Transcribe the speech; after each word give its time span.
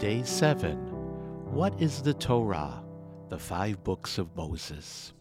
Day 0.00 0.24
7 0.24 0.76
What 1.54 1.80
is 1.80 2.02
the 2.02 2.14
Torah? 2.14 2.82
The 3.28 3.38
Five 3.38 3.84
Books 3.84 4.18
of 4.18 4.34
Moses. 4.36 5.14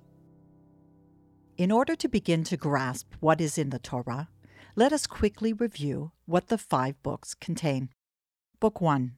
In 1.58 1.72
order 1.72 1.96
to 1.96 2.10
begin 2.10 2.44
to 2.46 2.58
grasp 2.58 3.14
what 3.20 3.40
is 3.40 3.60
in 3.60 3.70
the 3.70 3.78
Torah, 3.78 4.30
let 4.76 4.92
us 4.92 5.06
quickly 5.06 5.54
review 5.54 6.12
what 6.26 6.48
the 6.48 6.58
five 6.58 7.02
books 7.04 7.36
contain. 7.36 7.90
Book 8.60 8.82
1 8.82 9.14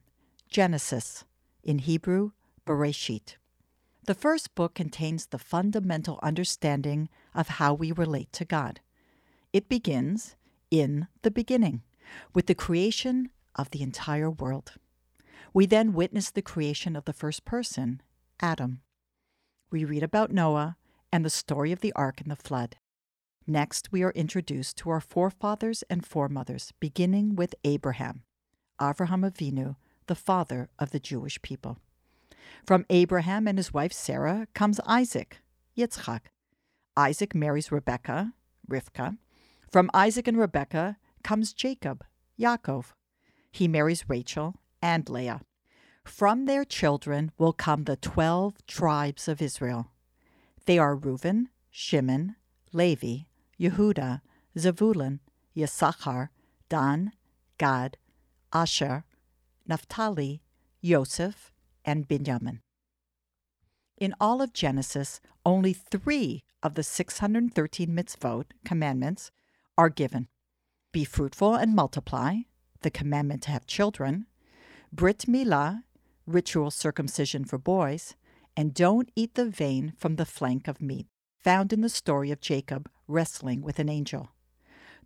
Genesis, 0.50 1.24
in 1.64 1.78
Hebrew, 1.78 2.32
Bereshit. 2.66 3.36
The 4.04 4.14
first 4.14 4.54
book 4.54 4.74
contains 4.74 5.24
the 5.24 5.38
fundamental 5.38 6.20
understanding 6.22 7.08
of 7.34 7.48
how 7.48 7.72
we 7.72 7.92
relate 7.92 8.30
to 8.34 8.44
God. 8.44 8.80
It 9.54 9.70
begins 9.70 10.36
in 10.70 11.08
the 11.22 11.30
beginning 11.30 11.82
with 12.34 12.46
the 12.46 12.54
creation 12.54 13.30
of 13.54 13.70
the 13.70 13.80
entire 13.80 14.30
world. 14.30 14.74
We 15.56 15.64
then 15.64 15.94
witness 15.94 16.30
the 16.30 16.42
creation 16.42 16.96
of 16.96 17.06
the 17.06 17.14
first 17.14 17.46
person, 17.46 18.02
Adam. 18.40 18.82
We 19.70 19.86
read 19.86 20.02
about 20.02 20.30
Noah 20.30 20.76
and 21.10 21.24
the 21.24 21.30
story 21.30 21.72
of 21.72 21.80
the 21.80 21.94
ark 21.94 22.20
and 22.20 22.30
the 22.30 22.36
flood. 22.36 22.76
Next, 23.46 23.90
we 23.90 24.02
are 24.02 24.10
introduced 24.10 24.76
to 24.76 24.90
our 24.90 25.00
forefathers 25.00 25.82
and 25.88 26.04
foremothers, 26.04 26.74
beginning 26.78 27.36
with 27.36 27.54
Abraham, 27.64 28.24
Avraham 28.78 29.24
Avinu, 29.26 29.76
the 30.08 30.14
father 30.14 30.68
of 30.78 30.90
the 30.90 31.00
Jewish 31.00 31.40
people. 31.40 31.78
From 32.66 32.84
Abraham 32.90 33.48
and 33.48 33.56
his 33.56 33.72
wife 33.72 33.94
Sarah 33.94 34.48
comes 34.52 34.78
Isaac, 34.86 35.38
Yitzchak. 35.74 36.26
Isaac 36.98 37.34
marries 37.34 37.72
Rebekah, 37.72 38.34
Rivka. 38.70 39.16
From 39.72 39.90
Isaac 39.94 40.28
and 40.28 40.36
Rebekah 40.36 40.98
comes 41.24 41.54
Jacob, 41.54 42.04
Yaakov. 42.38 42.92
He 43.50 43.66
marries 43.66 44.06
Rachel 44.06 44.56
and 44.82 45.08
Leah. 45.08 45.40
From 46.04 46.46
their 46.46 46.64
children 46.64 47.32
will 47.38 47.52
come 47.52 47.84
the 47.84 47.96
twelve 47.96 48.54
tribes 48.66 49.28
of 49.28 49.42
Israel. 49.42 49.90
They 50.66 50.78
are 50.78 50.94
Reuben, 50.94 51.48
Shimon, 51.70 52.36
Levi, 52.72 53.24
Yehuda, 53.58 54.20
Zebulun, 54.58 55.20
Yisachar, 55.56 56.28
Dan, 56.68 57.12
Gad, 57.58 57.96
Asher, 58.52 59.04
Naphtali, 59.66 60.42
Yosef, 60.80 61.52
and 61.84 62.06
Binyamin. 62.06 62.60
In 63.98 64.14
all 64.20 64.42
of 64.42 64.52
Genesis, 64.52 65.20
only 65.44 65.72
three 65.72 66.44
of 66.62 66.74
the 66.74 66.82
613 66.82 67.88
mitzvot, 67.88 68.46
commandments, 68.64 69.30
are 69.78 69.88
given 69.88 70.28
Be 70.92 71.04
fruitful 71.04 71.54
and 71.54 71.74
multiply, 71.74 72.40
the 72.82 72.90
commandment 72.90 73.42
to 73.42 73.50
have 73.50 73.66
children, 73.66 74.26
Brit 74.96 75.26
Milah, 75.28 75.82
ritual 76.26 76.70
circumcision 76.70 77.44
for 77.44 77.58
boys, 77.58 78.14
and 78.56 78.72
don't 78.72 79.10
eat 79.14 79.34
the 79.34 79.44
vein 79.44 79.92
from 79.98 80.16
the 80.16 80.24
flank 80.24 80.68
of 80.68 80.80
meat, 80.80 81.06
found 81.38 81.70
in 81.70 81.82
the 81.82 81.90
story 81.90 82.30
of 82.30 82.40
Jacob 82.40 82.88
wrestling 83.06 83.60
with 83.60 83.78
an 83.78 83.90
angel. 83.90 84.30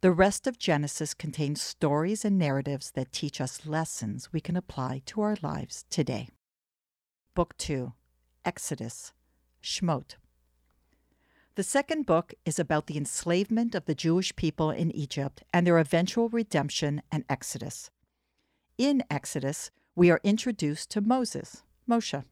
The 0.01 0.13
rest 0.13 0.47
of 0.47 0.61
Genesis 0.61 1.13
contains 1.13 1.61
stories 1.61 2.25
and 2.25 2.39
narratives 2.39 2.93
that 2.93 3.11
teach 3.11 3.41
us 3.41 3.67
lessons 3.67 4.33
we 4.33 4.41
can 4.41 4.55
apply 4.55 5.03
to 5.07 5.23
our 5.23 5.37
lives 5.43 5.85
today. 5.91 6.29
Book 7.35 7.57
2 7.59 7.93
Exodus 8.45 9.13
Shmot. 9.61 10.15
The 11.57 11.65
second 11.65 12.07
book 12.07 12.33
is 12.45 12.61
about 12.61 12.87
the 12.87 12.97
enslavement 12.97 13.75
of 13.75 13.87
the 13.87 13.97
Jewish 13.97 14.37
people 14.37 14.71
in 14.71 14.93
Egypt 14.93 15.43
and 15.53 15.67
their 15.67 15.79
eventual 15.79 16.29
redemption 16.29 17.03
and 17.11 17.25
exodus. 17.29 17.91
In 18.79 19.03
Exodus, 19.11 19.71
we 19.95 20.11
are 20.11 20.21
introduced 20.23 20.91
to 20.91 21.01
Moses, 21.01 21.63
Moshe. 21.89 22.25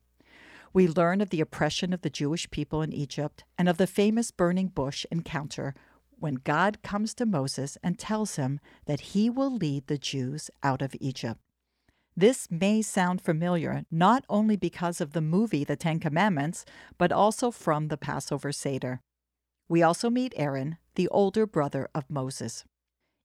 We 0.72 0.86
learn 0.86 1.20
of 1.20 1.30
the 1.30 1.40
oppression 1.40 1.92
of 1.92 2.02
the 2.02 2.10
Jewish 2.10 2.50
people 2.50 2.82
in 2.82 2.92
Egypt 2.92 3.44
and 3.56 3.68
of 3.68 3.78
the 3.78 3.86
famous 3.86 4.30
burning 4.30 4.68
bush 4.68 5.04
encounter 5.10 5.74
when 6.18 6.34
God 6.34 6.82
comes 6.82 7.14
to 7.14 7.26
Moses 7.26 7.78
and 7.82 7.98
tells 7.98 8.36
him 8.36 8.60
that 8.86 9.00
he 9.00 9.30
will 9.30 9.54
lead 9.54 9.86
the 9.86 9.98
Jews 9.98 10.50
out 10.62 10.82
of 10.82 10.94
Egypt. 11.00 11.40
This 12.16 12.48
may 12.50 12.82
sound 12.82 13.20
familiar 13.22 13.84
not 13.90 14.24
only 14.28 14.56
because 14.56 15.00
of 15.00 15.12
the 15.12 15.20
movie 15.20 15.62
The 15.62 15.76
Ten 15.76 16.00
Commandments, 16.00 16.64
but 16.98 17.12
also 17.12 17.50
from 17.50 17.88
the 17.88 17.96
Passover 17.96 18.50
Seder. 18.50 19.00
We 19.68 19.82
also 19.82 20.10
meet 20.10 20.32
Aaron, 20.36 20.78
the 20.96 21.08
older 21.08 21.46
brother 21.46 21.88
of 21.94 22.10
Moses. 22.10 22.64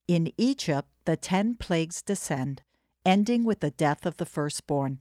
In 0.08 0.32
Egypt, 0.38 0.90
the 1.06 1.18
ten 1.18 1.56
plagues 1.56 2.02
descend, 2.02 2.62
ending 3.06 3.44
with 3.44 3.60
the 3.60 3.72
death 3.72 4.06
of 4.06 4.18
the 4.18 4.26
firstborn. 4.26 5.00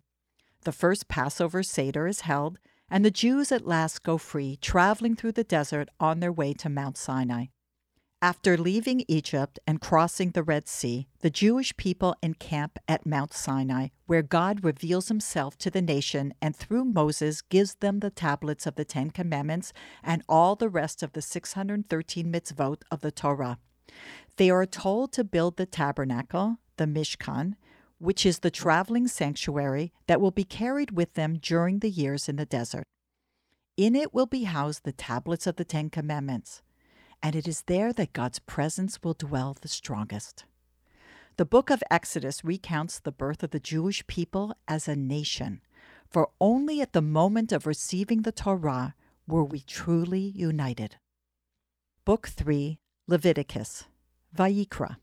The 0.62 0.72
first 0.72 1.08
Passover 1.08 1.62
Seder 1.62 2.06
is 2.06 2.22
held, 2.22 2.58
and 2.88 3.04
the 3.04 3.10
Jews 3.10 3.50
at 3.50 3.66
last 3.66 4.02
go 4.02 4.18
free, 4.18 4.58
traveling 4.60 5.16
through 5.16 5.32
the 5.32 5.44
desert 5.44 5.88
on 5.98 6.20
their 6.20 6.32
way 6.32 6.52
to 6.54 6.68
Mount 6.68 6.96
Sinai. 6.96 7.46
After 8.22 8.56
leaving 8.56 9.04
Egypt 9.08 9.58
and 9.66 9.80
crossing 9.80 10.30
the 10.30 10.44
Red 10.44 10.68
Sea, 10.68 11.08
the 11.22 11.30
Jewish 11.30 11.76
people 11.76 12.14
encamp 12.22 12.78
at 12.86 13.04
Mount 13.04 13.32
Sinai, 13.32 13.88
where 14.06 14.22
God 14.22 14.62
reveals 14.62 15.08
himself 15.08 15.58
to 15.58 15.70
the 15.70 15.82
nation 15.82 16.32
and 16.40 16.54
through 16.54 16.84
Moses 16.84 17.42
gives 17.42 17.74
them 17.74 17.98
the 17.98 18.10
tablets 18.10 18.64
of 18.64 18.76
the 18.76 18.84
Ten 18.84 19.10
Commandments 19.10 19.72
and 20.04 20.22
all 20.28 20.54
the 20.54 20.68
rest 20.68 21.02
of 21.02 21.14
the 21.14 21.22
613 21.22 22.30
mitzvot 22.30 22.82
of 22.92 23.00
the 23.00 23.10
Torah. 23.10 23.58
They 24.36 24.50
are 24.50 24.66
told 24.66 25.12
to 25.14 25.24
build 25.24 25.56
the 25.56 25.66
tabernacle, 25.66 26.58
the 26.76 26.86
Mishkan, 26.86 27.54
which 28.02 28.26
is 28.26 28.40
the 28.40 28.50
traveling 28.50 29.06
sanctuary 29.06 29.92
that 30.06 30.20
will 30.20 30.30
be 30.30 30.44
carried 30.44 30.90
with 30.90 31.14
them 31.14 31.38
during 31.40 31.78
the 31.78 31.90
years 31.90 32.28
in 32.28 32.36
the 32.36 32.44
desert. 32.44 32.84
In 33.76 33.94
it 33.94 34.12
will 34.12 34.26
be 34.26 34.44
housed 34.44 34.84
the 34.84 34.92
tablets 34.92 35.46
of 35.46 35.56
the 35.56 35.64
Ten 35.64 35.88
Commandments 35.88 36.62
and 37.22 37.36
it 37.36 37.46
is 37.46 37.62
there 37.62 37.92
that 37.92 38.12
God's 38.12 38.40
presence 38.40 39.02
will 39.02 39.14
dwell 39.14 39.56
the 39.60 39.68
strongest. 39.68 40.44
The 41.36 41.44
book 41.44 41.70
of 41.70 41.82
Exodus 41.90 42.44
recounts 42.44 42.98
the 42.98 43.12
birth 43.12 43.42
of 43.42 43.50
the 43.50 43.60
Jewish 43.60 44.06
people 44.06 44.54
as 44.66 44.88
a 44.88 44.96
nation, 44.96 45.60
for 46.10 46.30
only 46.40 46.80
at 46.80 46.92
the 46.92 47.00
moment 47.00 47.52
of 47.52 47.66
receiving 47.66 48.22
the 48.22 48.32
Torah 48.32 48.94
were 49.26 49.44
we 49.44 49.60
truly 49.60 50.32
united. 50.34 50.96
Book 52.04 52.28
3, 52.28 52.78
Leviticus, 53.06 53.84
Vayikra. 54.36 54.96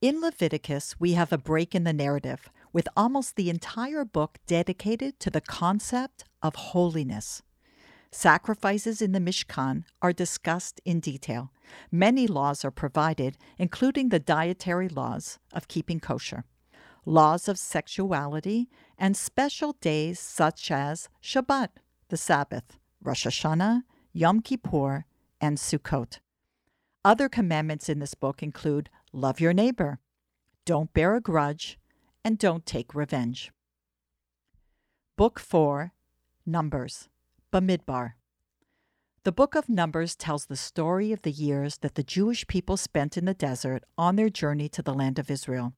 In 0.00 0.22
Leviticus, 0.22 0.98
we 0.98 1.12
have 1.12 1.30
a 1.30 1.36
break 1.36 1.74
in 1.74 1.84
the 1.84 1.92
narrative, 1.92 2.48
with 2.72 2.88
almost 2.96 3.36
the 3.36 3.50
entire 3.50 4.02
book 4.02 4.38
dedicated 4.46 5.20
to 5.20 5.28
the 5.28 5.42
concept 5.42 6.24
of 6.40 6.54
holiness. 6.54 7.42
Sacrifices 8.10 9.02
in 9.02 9.12
the 9.12 9.18
Mishkan 9.18 9.84
are 10.00 10.14
discussed 10.14 10.80
in 10.86 11.00
detail. 11.00 11.52
Many 11.92 12.26
laws 12.26 12.64
are 12.64 12.70
provided, 12.70 13.36
including 13.58 14.08
the 14.08 14.18
dietary 14.18 14.88
laws 14.88 15.38
of 15.52 15.68
keeping 15.68 16.00
kosher, 16.00 16.44
laws 17.04 17.46
of 17.46 17.58
sexuality, 17.58 18.70
and 18.96 19.14
special 19.14 19.74
days 19.82 20.18
such 20.18 20.70
as 20.70 21.10
Shabbat, 21.22 21.68
the 22.08 22.16
Sabbath, 22.16 22.78
Rosh 23.02 23.26
Hashanah, 23.26 23.82
Yom 24.14 24.40
Kippur, 24.40 25.04
and 25.42 25.58
Sukkot. 25.58 26.20
Other 27.04 27.28
commandments 27.28 27.88
in 27.88 27.98
this 27.98 28.14
book 28.14 28.42
include 28.42 28.88
love 29.12 29.40
your 29.40 29.52
neighbor, 29.52 29.98
don't 30.64 30.92
bear 30.92 31.16
a 31.16 31.20
grudge, 31.20 31.78
and 32.24 32.38
don't 32.38 32.66
take 32.66 32.94
revenge. 32.94 33.50
Book 35.16 35.38
4 35.38 35.92
Numbers 36.46 37.08
Bamidbar. 37.52 38.12
The 39.22 39.32
book 39.32 39.54
of 39.54 39.68
Numbers 39.68 40.16
tells 40.16 40.46
the 40.46 40.56
story 40.56 41.12
of 41.12 41.22
the 41.22 41.30
years 41.30 41.78
that 41.78 41.94
the 41.94 42.02
Jewish 42.02 42.46
people 42.46 42.76
spent 42.76 43.18
in 43.18 43.26
the 43.26 43.34
desert 43.34 43.84
on 43.98 44.16
their 44.16 44.30
journey 44.30 44.68
to 44.70 44.82
the 44.82 44.94
land 44.94 45.18
of 45.18 45.30
Israel. 45.30 45.74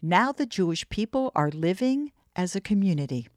Now 0.00 0.32
the 0.32 0.46
Jewish 0.46 0.88
people 0.88 1.32
are 1.34 1.50
living 1.50 2.12
as 2.34 2.56
a 2.56 2.60
community. 2.60 3.28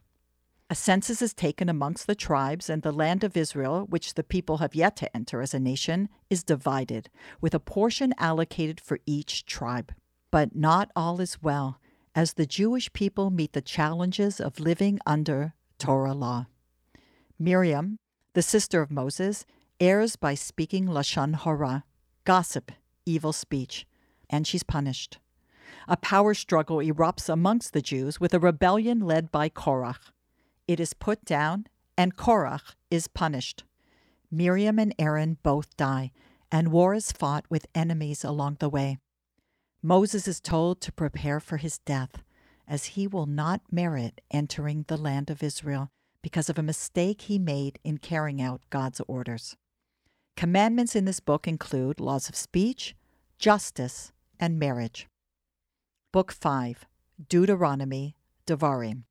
A 0.72 0.76
census 0.76 1.24
is 1.24 1.34
taken 1.34 1.68
amongst 1.68 2.06
the 2.06 2.14
tribes, 2.14 2.70
and 2.70 2.84
the 2.84 2.92
land 2.92 3.24
of 3.24 3.36
Israel, 3.36 3.88
which 3.90 4.14
the 4.14 4.24
people 4.24 4.58
have 4.58 4.76
yet 4.76 4.96
to 4.98 5.16
enter 5.18 5.42
as 5.42 5.56
a 5.56 5.60
nation, 5.60 6.10
is 6.30 6.44
divided, 6.44 7.10
with 7.42 7.56
a 7.56 7.60
portion 7.60 8.14
allocated 8.20 8.80
for 8.80 9.00
each 9.08 9.48
tribe. 9.48 9.92
But 10.30 10.56
not 10.56 10.92
all 10.96 11.20
is 11.22 11.42
well, 11.42 11.80
as 12.14 12.34
the 12.34 12.46
Jewish 12.46 12.94
people 12.94 13.32
meet 13.32 13.54
the 13.54 13.64
challenges 13.64 14.40
of 14.40 14.60
living 14.60 15.00
under 15.08 15.56
Torah 15.80 16.14
law. 16.14 16.46
Miriam, 17.40 17.98
the 18.34 18.44
sister 18.44 18.80
of 18.80 18.92
Moses, 18.92 19.48
errs 19.80 20.18
by 20.18 20.36
speaking 20.36 20.86
Lashon 20.86 21.34
Hora, 21.34 21.84
gossip, 22.26 22.72
evil 23.08 23.34
speech, 23.34 23.88
and 24.30 24.46
she's 24.46 24.62
punished. 24.62 25.18
A 25.88 25.98
power 25.98 26.36
struggle 26.36 26.78
erupts 26.78 27.28
amongst 27.28 27.74
the 27.74 27.82
Jews 27.82 28.20
with 28.20 28.36
a 28.36 28.40
rebellion 28.40 29.00
led 29.00 29.32
by 29.32 29.50
Korach. 29.50 30.12
It 30.70 30.80
is 30.80 30.94
put 30.94 31.26
down, 31.26 31.66
and 31.98 32.16
Korach 32.16 32.76
is 32.92 33.08
punished. 33.08 33.64
Miriam 34.30 34.78
and 34.78 34.94
Aaron 35.00 35.40
both 35.42 35.76
die, 35.78 36.12
and 36.52 36.72
war 36.72 36.94
is 36.94 37.12
fought 37.12 37.44
with 37.50 37.66
enemies 37.74 38.24
along 38.24 38.58
the 38.60 38.70
way. 38.70 39.00
Moses 39.82 40.28
is 40.28 40.40
told 40.40 40.80
to 40.82 40.92
prepare 40.92 41.40
for 41.40 41.58
his 41.58 41.80
death, 41.80 42.22
as 42.68 42.94
he 42.94 43.08
will 43.08 43.26
not 43.26 43.62
merit 43.72 44.22
entering 44.30 44.86
the 44.88 44.96
land 44.96 45.32
of 45.32 45.42
Israel 45.42 45.90
because 46.22 46.52
of 46.52 46.60
a 46.60 46.70
mistake 46.72 47.22
he 47.22 47.40
made 47.40 47.80
in 47.84 47.98
carrying 47.98 48.40
out 48.40 48.62
God's 48.70 49.02
orders. 49.08 49.58
Commandments 50.38 50.96
in 50.96 51.06
this 51.06 51.20
book 51.20 51.48
include 51.48 52.00
laws 52.00 52.30
of 52.30 52.36
speech, 52.36 52.96
justice, 53.40 54.12
and 54.40 54.60
marriage. 54.60 55.08
Book 56.12 56.32
5 56.32 56.86
Deuteronomy, 57.28 58.16
Devarim. 58.46 59.06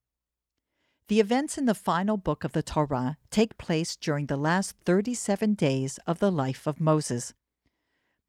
The 1.08 1.20
events 1.20 1.56
in 1.56 1.64
the 1.64 1.74
final 1.74 2.18
book 2.18 2.44
of 2.44 2.52
the 2.52 2.62
Torah 2.62 3.16
take 3.30 3.56
place 3.56 3.96
during 3.96 4.26
the 4.26 4.36
last 4.36 4.76
37 4.84 5.54
days 5.54 5.98
of 6.06 6.18
the 6.18 6.30
life 6.30 6.66
of 6.66 6.82
Moses. 6.82 7.32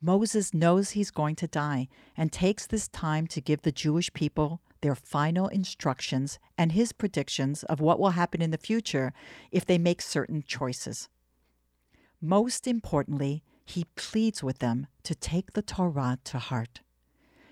Moses 0.01 0.53
knows 0.53 0.91
he's 0.91 1.11
going 1.11 1.35
to 1.35 1.47
die 1.47 1.89
and 2.15 2.31
takes 2.31 2.65
this 2.65 2.87
time 2.87 3.27
to 3.27 3.41
give 3.41 3.63
the 3.63 3.73
Jewish 3.73 4.13
people 4.13 4.61
their 4.79 4.95
final 4.95 5.49
instructions 5.49 6.39
and 6.57 6.71
his 6.71 6.93
predictions 6.93 7.63
of 7.63 7.81
what 7.81 7.99
will 7.99 8.11
happen 8.11 8.41
in 8.41 8.51
the 8.51 8.57
future 8.57 9.11
if 9.51 9.65
they 9.65 9.77
make 9.77 10.01
certain 10.01 10.41
choices. 10.41 11.09
Most 12.21 12.65
importantly, 12.65 13.43
he 13.65 13.87
pleads 13.97 14.41
with 14.41 14.59
them 14.59 14.87
to 15.03 15.13
take 15.13 15.51
the 15.51 15.61
Torah 15.61 16.17
to 16.23 16.39
heart. 16.39 16.79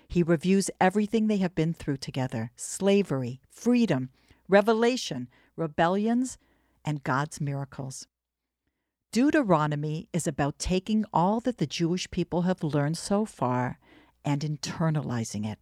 He 0.08 0.22
reviews 0.22 0.70
everything 0.80 1.26
they 1.26 1.36
have 1.36 1.54
been 1.54 1.74
through 1.74 1.98
together 1.98 2.50
slavery, 2.56 3.42
freedom, 3.50 4.08
revelation, 4.48 5.28
rebellions, 5.56 6.38
and 6.84 7.04
God's 7.04 7.40
miracles. 7.40 8.06
Deuteronomy 9.12 10.08
is 10.12 10.26
about 10.26 10.58
taking 10.58 11.04
all 11.12 11.40
that 11.40 11.58
the 11.58 11.66
Jewish 11.66 12.10
people 12.10 12.42
have 12.42 12.62
learned 12.62 12.98
so 12.98 13.24
far 13.24 13.78
and 14.24 14.42
internalizing 14.42 15.46
it. 15.50 15.58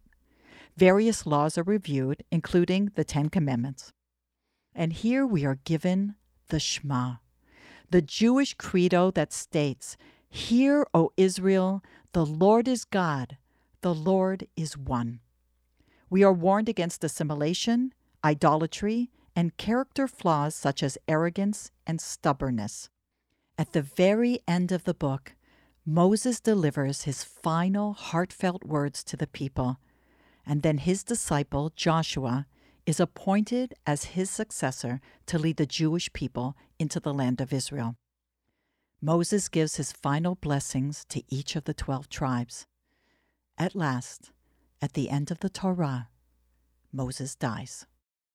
Various 0.75 1.25
laws 1.25 1.57
are 1.57 1.63
reviewed, 1.63 2.23
including 2.31 2.91
the 2.95 3.03
Ten 3.03 3.29
Commandments. 3.29 3.93
And 4.75 4.93
here 4.93 5.25
we 5.25 5.45
are 5.45 5.59
given 5.63 6.15
the 6.49 6.59
Shema, 6.59 7.15
the 7.89 8.01
Jewish 8.01 8.53
credo 8.53 9.11
that 9.11 9.33
states, 9.33 9.97
Hear, 10.29 10.85
O 10.93 11.11
Israel, 11.17 11.81
the 12.13 12.25
Lord 12.25 12.67
is 12.67 12.85
God, 12.85 13.37
the 13.81 13.95
Lord 13.95 14.47
is 14.55 14.77
one. 14.77 15.19
We 16.09 16.23
are 16.23 16.33
warned 16.33 16.69
against 16.69 17.03
assimilation, 17.03 17.93
idolatry, 18.23 19.11
and 19.35 19.57
character 19.57 20.07
flaws 20.07 20.55
such 20.55 20.81
as 20.81 20.97
arrogance 21.07 21.71
and 21.85 22.01
stubbornness. 22.01 22.89
At 23.57 23.73
the 23.73 23.81
very 23.81 24.39
end 24.47 24.71
of 24.71 24.83
the 24.83 24.93
book, 24.93 25.35
Moses 25.85 26.39
delivers 26.39 27.03
his 27.03 27.23
final 27.23 27.93
heartfelt 27.93 28.63
words 28.63 29.03
to 29.05 29.15
the 29.15 29.27
people, 29.27 29.77
and 30.45 30.61
then 30.61 30.79
his 30.79 31.03
disciple, 31.03 31.71
Joshua, 31.75 32.45
is 32.85 32.99
appointed 32.99 33.73
as 33.85 34.15
his 34.15 34.29
successor 34.29 35.01
to 35.25 35.37
lead 35.37 35.57
the 35.57 35.65
Jewish 35.65 36.11
people 36.13 36.55
into 36.79 36.99
the 36.99 37.13
land 37.13 37.41
of 37.41 37.53
Israel. 37.53 37.95
Moses 39.01 39.49
gives 39.49 39.75
his 39.75 39.91
final 39.91 40.35
blessings 40.35 41.05
to 41.09 41.21
each 41.29 41.55
of 41.55 41.65
the 41.65 41.73
twelve 41.73 42.09
tribes. 42.09 42.65
At 43.57 43.75
last, 43.75 44.31
at 44.81 44.93
the 44.93 45.09
end 45.09 45.31
of 45.31 45.39
the 45.39 45.49
Torah, 45.49 46.09
Moses 46.91 47.35
dies. 47.35 47.85